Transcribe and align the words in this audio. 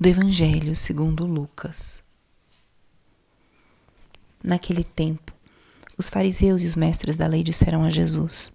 do 0.00 0.08
Evangelho 0.08 0.76
segundo 0.76 1.26
Lucas. 1.26 2.04
Naquele 4.40 4.84
tempo, 4.84 5.34
os 5.96 6.08
fariseus 6.08 6.62
e 6.62 6.66
os 6.66 6.76
mestres 6.76 7.16
da 7.16 7.26
lei 7.26 7.42
disseram 7.42 7.82
a 7.82 7.90
Jesus: 7.90 8.52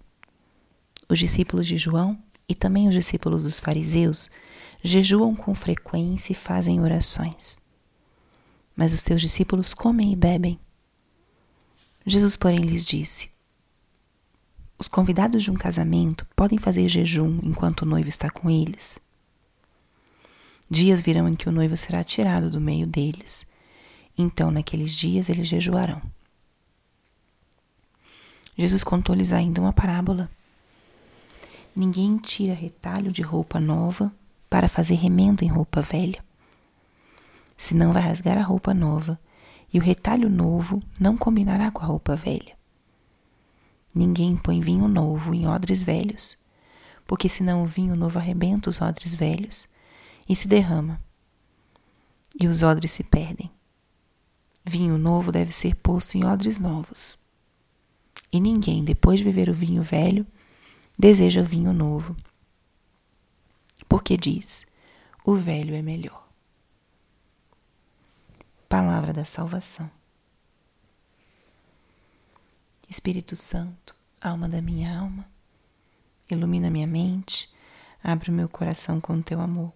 Os 1.09 1.19
discípulos 1.19 1.67
de 1.67 1.77
João 1.77 2.17
e 2.47 2.55
também 2.55 2.87
os 2.87 2.93
discípulos 2.93 3.43
dos 3.43 3.59
fariseus 3.59 4.29
jejuam 4.81 5.35
com 5.35 5.53
frequência 5.53 6.31
e 6.31 6.35
fazem 6.35 6.79
orações. 6.79 7.59
Mas 8.73 8.93
os 8.93 9.01
teus 9.01 9.19
discípulos 9.19 9.73
comem 9.73 10.13
e 10.13 10.15
bebem. 10.15 10.57
Jesus, 12.05 12.37
porém, 12.37 12.59
lhes 12.59 12.85
disse: 12.85 13.29
Os 14.79 14.87
convidados 14.87 15.43
de 15.43 15.51
um 15.51 15.55
casamento 15.55 16.25
podem 16.37 16.57
fazer 16.57 16.87
jejum 16.87 17.41
enquanto 17.43 17.81
o 17.81 17.85
noivo 17.85 18.07
está 18.07 18.29
com 18.29 18.49
eles. 18.49 18.97
Dias 20.73 21.01
virão 21.01 21.29
em 21.29 21.35
que 21.35 21.47
o 21.47 21.51
noivo 21.51 21.77
será 21.77 22.03
tirado 22.03 22.49
do 22.49 22.59
meio 22.59 22.87
deles. 22.87 23.45
Então, 24.17 24.49
naqueles 24.49 24.95
dias, 24.95 25.29
eles 25.29 25.47
jejuarão. 25.47 26.01
Jesus 28.57 28.83
contou-lhes 28.83 29.31
ainda 29.31 29.61
uma 29.61 29.71
parábola. 29.71 30.31
Ninguém 31.75 32.17
tira 32.17 32.55
retalho 32.55 33.11
de 33.11 33.21
roupa 33.21 33.59
nova 33.59 34.11
para 34.49 34.67
fazer 34.67 34.95
remendo 34.95 35.45
em 35.45 35.47
roupa 35.47 35.79
velha. 35.79 36.25
Senão 37.55 37.93
vai 37.93 38.01
rasgar 38.01 38.39
a 38.39 38.43
roupa 38.43 38.73
nova, 38.73 39.19
e 39.71 39.77
o 39.77 39.83
retalho 39.83 40.27
novo 40.27 40.81
não 40.99 41.15
combinará 41.15 41.69
com 41.69 41.83
a 41.83 41.87
roupa 41.87 42.15
velha. 42.15 42.57
Ninguém 43.93 44.35
põe 44.35 44.59
vinho 44.59 44.87
novo 44.87 45.35
em 45.35 45.47
odres 45.47 45.83
velhos, 45.83 46.35
porque 47.05 47.29
senão 47.29 47.61
o 47.61 47.67
vinho 47.67 47.95
novo 47.95 48.17
arrebenta 48.17 48.71
os 48.71 48.81
odres 48.81 49.13
velhos 49.13 49.71
e 50.27 50.35
se 50.35 50.47
derrama, 50.47 51.01
e 52.39 52.47
os 52.47 52.63
odres 52.63 52.91
se 52.91 53.03
perdem. 53.03 53.51
Vinho 54.63 54.97
novo 54.97 55.31
deve 55.31 55.51
ser 55.51 55.75
posto 55.75 56.17
em 56.17 56.25
odres 56.25 56.59
novos. 56.59 57.17
E 58.31 58.39
ninguém, 58.39 58.83
depois 58.83 59.19
de 59.19 59.25
beber 59.25 59.49
o 59.49 59.53
vinho 59.53 59.83
velho, 59.83 60.25
deseja 60.97 61.41
o 61.41 61.45
vinho 61.45 61.73
novo, 61.73 62.15
porque 63.87 64.17
diz: 64.17 64.65
o 65.25 65.35
velho 65.35 65.75
é 65.75 65.81
melhor. 65.81 66.27
Palavra 68.67 69.13
da 69.13 69.25
salvação. 69.25 69.91
Espírito 72.89 73.35
Santo, 73.35 73.95
alma 74.21 74.47
da 74.47 74.61
minha 74.61 74.97
alma, 74.97 75.27
ilumina 76.29 76.69
minha 76.69 76.87
mente, 76.87 77.51
abre 78.03 78.29
o 78.29 78.33
meu 78.33 78.47
coração 78.47 79.01
com 79.01 79.13
o 79.13 79.23
teu 79.23 79.39
amor 79.39 79.73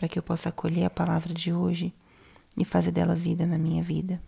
para 0.00 0.08
que 0.08 0.18
eu 0.18 0.22
possa 0.22 0.48
acolher 0.48 0.86
a 0.86 0.90
palavra 0.90 1.34
de 1.34 1.52
hoje 1.52 1.92
e 2.56 2.64
fazer 2.64 2.90
dela 2.90 3.14
vida 3.14 3.44
na 3.44 3.58
minha 3.58 3.82
vida. 3.82 4.18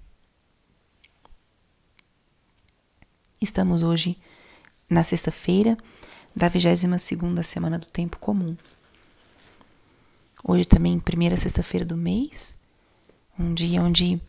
Estamos 3.40 3.82
hoje 3.82 4.18
na 4.86 5.02
sexta-feira 5.02 5.78
da 6.36 6.46
22 6.46 7.00
segunda 7.00 7.42
semana 7.42 7.78
do 7.78 7.86
tempo 7.86 8.18
comum. 8.18 8.54
Hoje 10.44 10.66
também 10.66 11.00
primeira 11.00 11.38
sexta-feira 11.38 11.86
do 11.86 11.96
mês, 11.96 12.58
um 13.38 13.54
dia 13.54 13.80
onde 13.80 14.20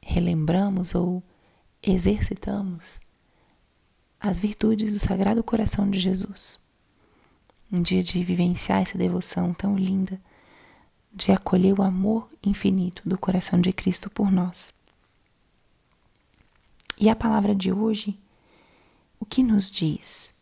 relembramos 0.00 0.94
ou 0.94 1.20
exercitamos 1.82 3.00
as 4.20 4.38
virtudes 4.38 4.94
do 4.94 5.00
Sagrado 5.00 5.42
Coração 5.42 5.90
de 5.90 5.98
Jesus 5.98 6.63
um 7.74 7.82
dia 7.82 8.04
de 8.04 8.22
vivenciar 8.22 8.82
essa 8.82 8.96
devoção 8.96 9.52
tão 9.52 9.76
linda, 9.76 10.20
de 11.12 11.32
acolher 11.32 11.76
o 11.76 11.82
amor 11.82 12.28
infinito 12.40 13.02
do 13.04 13.18
coração 13.18 13.60
de 13.60 13.72
Cristo 13.72 14.08
por 14.08 14.30
nós. 14.30 14.72
E 16.96 17.08
a 17.08 17.16
palavra 17.16 17.52
de 17.52 17.72
hoje, 17.72 18.16
o 19.18 19.26
que 19.26 19.42
nos 19.42 19.68
diz? 19.68 20.32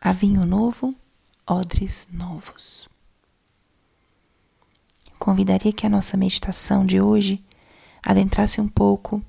Há 0.00 0.10
vinho 0.10 0.44
novo, 0.44 0.96
odres 1.48 2.08
novos. 2.10 2.88
Convidaria 5.16 5.72
que 5.72 5.86
a 5.86 5.90
nossa 5.90 6.16
meditação 6.16 6.84
de 6.84 7.00
hoje 7.00 7.44
adentrasse 8.02 8.60
um 8.60 8.68
pouco 8.68 9.24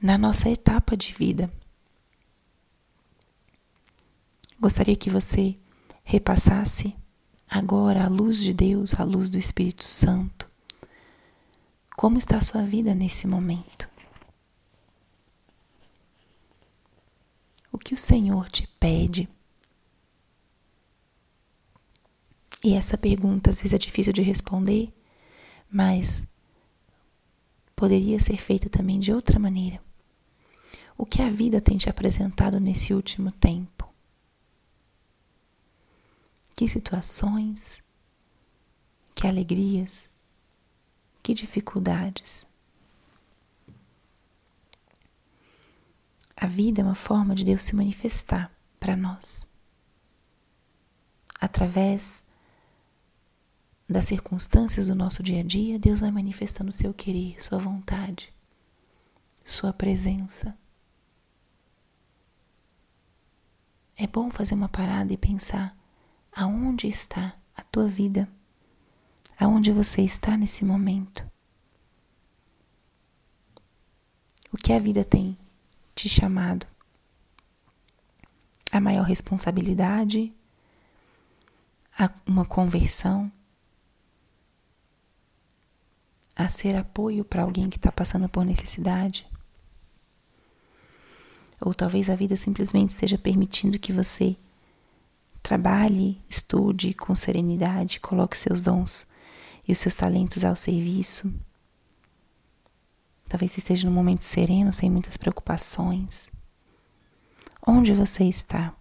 na 0.00 0.16
nossa 0.16 0.48
etapa 0.48 0.96
de 0.96 1.12
vida 1.12 1.50
Gostaria 4.60 4.94
que 4.94 5.08
você 5.08 5.56
repassasse 6.04 6.94
agora 7.48 8.04
a 8.04 8.08
luz 8.08 8.42
de 8.42 8.52
Deus, 8.52 8.92
a 9.00 9.04
luz 9.04 9.30
do 9.30 9.38
Espírito 9.38 9.84
Santo. 9.84 10.50
Como 11.96 12.18
está 12.18 12.36
a 12.36 12.42
sua 12.42 12.62
vida 12.62 12.94
nesse 12.94 13.26
momento? 13.26 13.88
O 17.72 17.78
que 17.78 17.94
o 17.94 17.96
Senhor 17.96 18.50
te 18.50 18.66
pede? 18.78 19.28
E 22.62 22.74
essa 22.74 22.98
pergunta 22.98 23.48
às 23.48 23.62
vezes 23.62 23.72
é 23.72 23.78
difícil 23.78 24.12
de 24.12 24.20
responder, 24.20 24.92
mas 25.70 26.26
poderia 27.74 28.20
ser 28.20 28.36
feita 28.36 28.68
também 28.68 29.00
de 29.00 29.10
outra 29.10 29.38
maneira. 29.38 29.82
O 30.98 31.06
que 31.06 31.22
a 31.22 31.30
vida 31.30 31.62
tem 31.62 31.78
te 31.78 31.88
apresentado 31.88 32.60
nesse 32.60 32.92
último 32.92 33.32
tempo? 33.32 33.79
Que 36.60 36.68
situações, 36.68 37.82
que 39.14 39.26
alegrias, 39.26 40.10
que 41.22 41.32
dificuldades. 41.32 42.46
A 46.36 46.46
vida 46.46 46.82
é 46.82 46.84
uma 46.84 46.94
forma 46.94 47.34
de 47.34 47.44
Deus 47.44 47.62
se 47.62 47.74
manifestar 47.74 48.54
para 48.78 48.94
nós. 48.94 49.50
Através 51.40 52.24
das 53.88 54.04
circunstâncias 54.04 54.86
do 54.86 54.94
nosso 54.94 55.22
dia 55.22 55.40
a 55.40 55.42
dia, 55.42 55.78
Deus 55.78 56.00
vai 56.00 56.10
manifestando 56.10 56.70
seu 56.70 56.92
querer, 56.92 57.42
sua 57.42 57.56
vontade, 57.56 58.34
sua 59.42 59.72
presença. 59.72 60.54
É 63.96 64.06
bom 64.06 64.30
fazer 64.30 64.52
uma 64.52 64.68
parada 64.68 65.10
e 65.10 65.16
pensar 65.16 65.79
aonde 66.32 66.86
está 66.86 67.36
a 67.56 67.62
tua 67.62 67.86
vida, 67.86 68.28
aonde 69.38 69.72
você 69.72 70.02
está 70.02 70.36
nesse 70.36 70.64
momento. 70.64 71.28
O 74.52 74.56
que 74.56 74.72
a 74.72 74.78
vida 74.78 75.04
tem 75.04 75.38
te 75.94 76.08
chamado? 76.08 76.66
A 78.72 78.80
maior 78.80 79.04
responsabilidade? 79.04 80.32
A 81.98 82.10
uma 82.26 82.44
conversão? 82.44 83.30
A 86.34 86.48
ser 86.48 86.74
apoio 86.76 87.24
para 87.24 87.42
alguém 87.42 87.68
que 87.68 87.76
está 87.76 87.92
passando 87.92 88.28
por 88.28 88.44
necessidade? 88.44 89.28
Ou 91.60 91.74
talvez 91.74 92.08
a 92.08 92.16
vida 92.16 92.36
simplesmente 92.36 92.90
esteja 92.90 93.18
permitindo 93.18 93.78
que 93.78 93.92
você 93.92 94.36
Trabalhe, 95.50 96.22
estude 96.28 96.94
com 96.94 97.12
serenidade, 97.12 97.98
coloque 97.98 98.38
seus 98.38 98.60
dons 98.60 99.04
e 99.66 99.72
os 99.72 99.78
seus 99.80 99.96
talentos 99.96 100.44
ao 100.44 100.54
serviço. 100.54 101.28
Talvez 103.28 103.58
esteja 103.58 103.84
num 103.84 103.92
momento 103.92 104.22
sereno, 104.22 104.72
sem 104.72 104.88
muitas 104.88 105.16
preocupações. 105.16 106.30
Onde 107.66 107.92
você 107.92 108.22
está? 108.22 108.72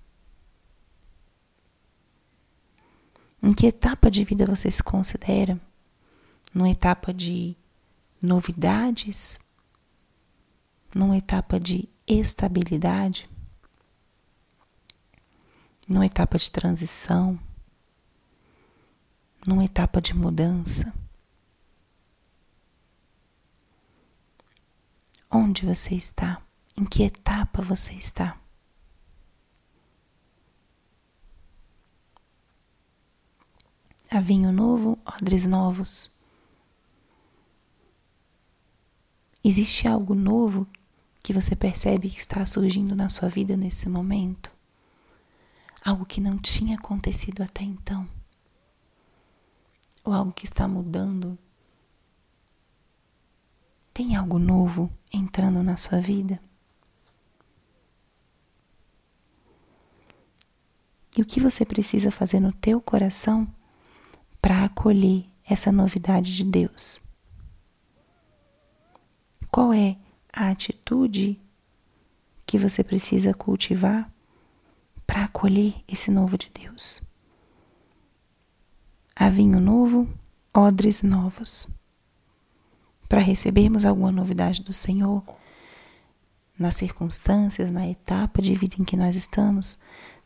Em 3.42 3.52
que 3.52 3.66
etapa 3.66 4.12
de 4.12 4.24
vida 4.24 4.46
você 4.46 4.70
se 4.70 4.84
considera? 4.84 5.60
Numa 6.54 6.70
etapa 6.70 7.12
de 7.12 7.58
novidades? 8.22 9.40
Numa 10.94 11.18
etapa 11.18 11.60
de 11.60 11.90
estabilidade? 12.06 13.28
Numa 15.90 16.06
etapa 16.06 16.38
de 16.38 16.52
transição, 16.52 17.40
numa 19.46 19.66
etapa 19.66 20.00
de 20.00 20.14
mudança. 20.14 20.94
Onde 25.32 25.66
você 25.66 25.96
está? 25.96 26.42
Em 26.78 26.86
que 26.86 27.02
etapa 27.04 27.64
você 27.64 27.94
está? 27.94 28.40
Há 34.12 34.20
vinho 34.20 34.52
novo, 34.52 34.98
odres 35.06 35.48
novos. 35.48 36.12
Existe 39.44 39.88
algo 39.88 40.14
novo 40.14 40.68
que 41.24 41.34
você 41.34 41.56
percebe 41.56 42.10
que 42.10 42.20
está 42.20 42.46
surgindo 42.46 42.96
na 42.96 43.10
sua 43.10 43.30
vida 43.30 43.56
nesse 43.56 43.88
momento? 43.88 44.59
Algo 45.84 46.06
que 46.06 46.22
não 46.22 46.38
tinha 46.38 46.78
acontecido 46.78 47.42
até 47.42 47.64
então, 47.64 48.08
ou 50.04 50.14
algo 50.14 50.32
que 50.32 50.46
está 50.46 50.68
mudando. 50.68 51.38
Tem 53.94 54.16
algo 54.16 54.40
novo 54.40 54.92
entrando 55.12 55.62
na 55.62 55.76
sua 55.76 56.00
vida? 56.00 56.40
E 61.18 61.22
o 61.22 61.26
que 61.26 61.40
você 61.40 61.66
precisa 61.66 62.12
fazer 62.12 62.40
no 62.40 62.54
teu 62.54 62.80
coração 62.80 63.48
para 64.42 64.64
acolher 64.64 65.26
essa 65.44 65.72
novidade 65.72 66.36
de 66.36 66.46
Deus? 66.46 67.02
Qual 69.52 69.74
é 69.74 69.98
a 70.32 70.50
atitude 70.50 71.42
que 72.46 72.58
você 72.58 72.84
precisa 72.84 73.34
cultivar 73.34 74.10
para 75.10 75.24
acolher 75.24 75.74
esse 75.88 76.12
novo 76.12 76.38
de 76.38 76.52
Deus? 76.52 77.02
Há 79.16 79.28
vinho 79.28 79.60
novo, 79.60 80.08
odres 80.54 81.02
novos. 81.02 81.68
Para 83.10 83.20
recebermos 83.20 83.86
alguma 83.86 84.12
novidade 84.12 84.62
do 84.62 84.72
Senhor, 84.72 85.24
nas 86.60 86.76
circunstâncias, 86.76 87.72
na 87.72 87.90
etapa 87.90 88.40
de 88.40 88.54
vida 88.54 88.76
em 88.78 88.86
que 88.86 88.96
nós 88.96 89.16
estamos, 89.16 89.80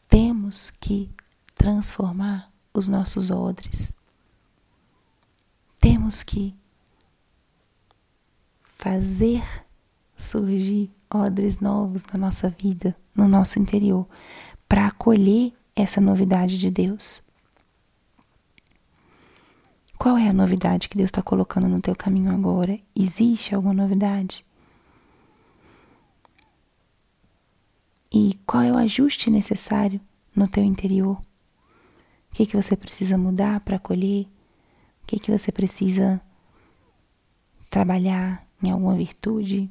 temos 0.06 0.70
que 0.70 1.10
transformar 1.56 2.52
os 2.74 2.90
nossos 2.90 3.32
odres. 3.32 3.94
Temos 5.80 6.24
que 6.24 6.54
fazer 8.62 9.42
surgir 10.18 10.92
odres 11.10 11.60
novos 11.60 12.04
na 12.12 12.20
nossa 12.20 12.50
vida, 12.50 12.94
no 13.16 13.30
nosso 13.30 13.60
interior, 13.60 14.06
para 14.74 14.88
acolher 14.88 15.54
essa 15.76 16.02
novidade 16.02 16.58
de 16.58 16.72
Deus. 16.72 17.22
Qual 20.00 20.18
é 20.18 20.28
a 20.28 20.34
novidade 20.34 20.90
que 20.90 20.98
Deus 20.98 21.10
está 21.10 21.22
colocando 21.22 21.68
no 21.68 21.80
teu 21.80 21.96
caminho 21.96 22.32
agora? 22.32 22.80
Existe 22.96 23.54
alguma 23.54 23.76
novidade? 23.76 24.44
E 28.12 28.34
qual 28.48 28.64
é 28.64 28.72
o 28.72 28.78
ajuste 28.80 29.30
necessário 29.30 30.02
no 30.36 30.48
teu 30.48 30.64
interior? 30.64 31.18
O 32.32 32.36
que, 32.36 32.48
que 32.48 32.58
você 32.58 32.76
precisa 32.76 33.16
mudar 33.16 33.60
para 33.60 33.76
acolher? 33.76 34.26
O 35.04 35.06
que, 35.06 35.20
que 35.20 35.30
você 35.30 35.52
precisa 35.52 36.20
trabalhar 37.70 38.44
em 38.64 38.72
alguma 38.72 38.96
virtude? 38.96 39.70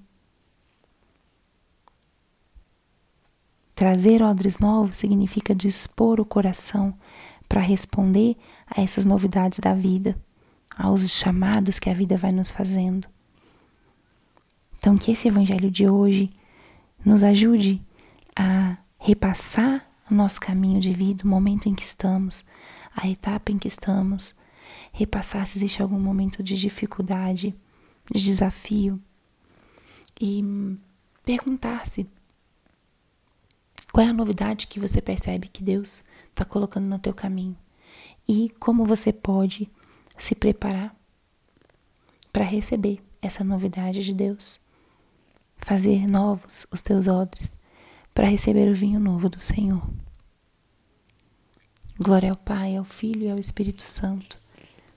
Trazer 3.83 4.23
odres 4.23 4.61
novos 4.61 4.95
significa 4.95 5.53
dispor 5.53 6.21
o 6.21 6.25
coração 6.25 6.97
para 7.49 7.61
responder 7.61 8.37
a 8.65 8.81
essas 8.81 9.05
novidades 9.05 9.59
da 9.59 9.75
vida, 9.75 10.17
aos 10.79 11.11
chamados 11.11 11.81
que 11.81 11.91
a 11.91 11.93
vida 11.93 12.17
vai 12.17 12.31
nos 12.31 12.53
fazendo. 12.53 13.09
Então, 14.79 14.97
que 14.97 15.11
esse 15.11 15.27
evangelho 15.27 15.69
de 15.69 15.89
hoje 15.89 16.31
nos 17.05 17.25
ajude 17.25 17.83
a 18.37 18.79
repassar 19.01 19.85
o 20.09 20.15
nosso 20.15 20.39
caminho 20.39 20.79
de 20.79 20.93
vida, 20.93 21.25
o 21.25 21.29
momento 21.29 21.69
em 21.69 21.75
que 21.75 21.83
estamos, 21.83 22.45
a 22.95 23.09
etapa 23.09 23.51
em 23.51 23.59
que 23.59 23.67
estamos, 23.67 24.37
repassar 24.93 25.45
se 25.45 25.59
existe 25.59 25.83
algum 25.83 25.99
momento 25.99 26.41
de 26.41 26.57
dificuldade, 26.57 27.53
de 28.15 28.23
desafio 28.23 29.03
e 30.21 30.79
perguntar-se 31.25 32.09
qual 33.93 34.07
é 34.07 34.11
a 34.11 34.15
novidade 34.15 34.67
que 34.67 34.81
você 34.81 35.03
percebe 35.03 35.49
que 35.49 35.63
Deus 35.63 36.03
está 36.31 36.45
colocando 36.45 36.87
no 36.87 36.99
teu 36.99 37.13
caminho 37.13 37.57
e 38.27 38.51
como 38.59 38.87
você 38.87 39.13
pode 39.13 39.71
se 40.17 40.35
preparar 40.35 40.97
para 42.33 42.45
receber 42.45 43.03
essa 43.21 43.45
novidade 43.45 44.03
de 44.03 44.15
Deus, 44.15 44.61
fazer 45.57 46.07
novos 46.07 46.67
os 46.71 46.81
teus 46.81 47.07
odres 47.07 47.53
para 48.15 48.27
receber 48.27 48.71
o 48.71 48.75
vinho 48.75 48.99
novo 48.99 49.29
do 49.29 49.41
Senhor. 49.41 49.87
Glória 51.99 52.31
ao 52.31 52.37
Pai, 52.37 52.77
ao 52.77 52.85
Filho 52.85 53.25
e 53.25 53.31
ao 53.31 53.39
Espírito 53.39 53.83
Santo, 53.83 54.41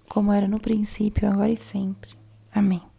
como 0.08 0.32
era 0.32 0.48
no 0.48 0.60
princípio, 0.60 1.30
agora 1.30 1.52
e 1.52 1.58
sempre. 1.58 2.16
Amém. 2.52 2.95